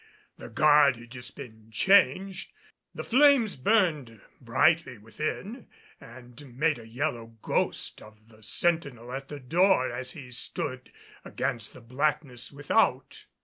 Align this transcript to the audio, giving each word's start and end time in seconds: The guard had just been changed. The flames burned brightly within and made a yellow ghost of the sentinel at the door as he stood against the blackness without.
The 0.39 0.49
guard 0.49 0.95
had 0.97 1.11
just 1.11 1.35
been 1.35 1.69
changed. 1.69 2.53
The 2.95 3.03
flames 3.03 3.55
burned 3.55 4.19
brightly 4.39 4.97
within 4.97 5.67
and 5.99 6.57
made 6.57 6.79
a 6.79 6.87
yellow 6.87 7.35
ghost 7.43 8.01
of 8.01 8.27
the 8.29 8.41
sentinel 8.41 9.11
at 9.11 9.27
the 9.27 9.39
door 9.39 9.91
as 9.91 10.13
he 10.13 10.31
stood 10.31 10.91
against 11.23 11.73
the 11.73 11.81
blackness 11.81 12.51
without. 12.51 13.25